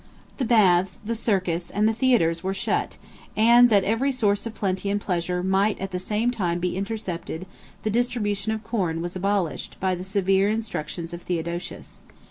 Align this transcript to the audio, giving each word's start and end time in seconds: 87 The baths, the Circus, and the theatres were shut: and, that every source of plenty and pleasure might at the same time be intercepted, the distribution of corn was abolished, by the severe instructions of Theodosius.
87 0.37 0.37
The 0.37 0.45
baths, 0.45 0.99
the 1.05 1.13
Circus, 1.13 1.69
and 1.69 1.87
the 1.87 1.93
theatres 1.93 2.41
were 2.43 2.55
shut: 2.55 2.97
and, 3.37 3.69
that 3.69 3.83
every 3.83 4.11
source 4.11 4.47
of 4.47 4.55
plenty 4.55 4.89
and 4.89 4.99
pleasure 4.99 5.43
might 5.43 5.77
at 5.79 5.91
the 5.91 5.99
same 5.99 6.31
time 6.31 6.57
be 6.57 6.75
intercepted, 6.75 7.45
the 7.83 7.91
distribution 7.91 8.51
of 8.51 8.63
corn 8.63 9.03
was 9.03 9.15
abolished, 9.15 9.79
by 9.79 9.93
the 9.93 10.03
severe 10.03 10.49
instructions 10.49 11.13
of 11.13 11.21
Theodosius. 11.21 12.01